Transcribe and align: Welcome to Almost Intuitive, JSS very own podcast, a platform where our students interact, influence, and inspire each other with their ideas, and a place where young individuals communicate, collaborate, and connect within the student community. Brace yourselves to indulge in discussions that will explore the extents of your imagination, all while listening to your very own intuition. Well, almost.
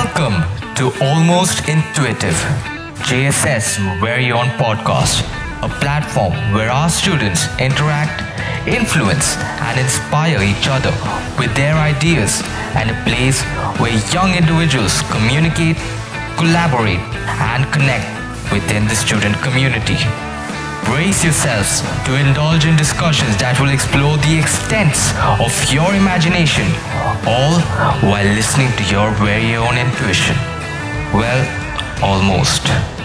Welcome 0.00 0.40
to 0.76 0.88
Almost 1.04 1.68
Intuitive, 1.68 2.38
JSS 3.04 3.76
very 4.00 4.32
own 4.32 4.46
podcast, 4.56 5.20
a 5.60 5.68
platform 5.68 6.32
where 6.54 6.70
our 6.70 6.88
students 6.88 7.44
interact, 7.60 8.24
influence, 8.66 9.36
and 9.36 9.78
inspire 9.78 10.40
each 10.42 10.68
other 10.72 10.88
with 11.38 11.54
their 11.54 11.74
ideas, 11.74 12.40
and 12.80 12.88
a 12.88 12.96
place 13.04 13.42
where 13.76 13.92
young 14.08 14.32
individuals 14.34 15.02
communicate, 15.12 15.76
collaborate, 16.40 17.04
and 17.52 17.70
connect 17.70 18.08
within 18.50 18.88
the 18.88 18.96
student 18.96 19.36
community. 19.44 20.00
Brace 20.90 21.22
yourselves 21.22 21.82
to 22.04 22.16
indulge 22.16 22.64
in 22.66 22.74
discussions 22.74 23.36
that 23.36 23.60
will 23.60 23.70
explore 23.70 24.18
the 24.26 24.36
extents 24.36 25.14
of 25.38 25.54
your 25.72 25.94
imagination, 25.94 26.66
all 27.30 27.62
while 28.10 28.26
listening 28.34 28.74
to 28.74 28.82
your 28.90 29.08
very 29.22 29.54
own 29.54 29.78
intuition. 29.78 30.34
Well, 31.14 31.46
almost. 32.02 32.99